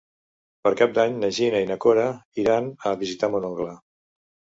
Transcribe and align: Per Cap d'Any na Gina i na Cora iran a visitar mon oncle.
Per 0.67 0.69
Cap 0.77 0.95
d'Any 0.95 1.19
na 1.23 1.29
Gina 1.39 1.59
i 1.65 1.67
na 1.71 1.77
Cora 1.85 2.05
iran 2.45 2.71
a 2.93 2.95
visitar 3.05 3.31
mon 3.37 3.47
oncle. 3.51 3.75